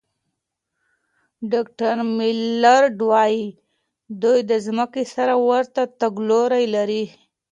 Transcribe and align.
ډاکټر 1.51 1.95
میلرډ 2.17 2.97
وايي، 3.09 3.45
دوی 4.21 4.39
د 4.49 4.51
ځمکې 4.65 5.03
سره 5.15 5.33
ورته 5.49 5.81
تګلوري 6.01 6.65
لري. 6.75 7.05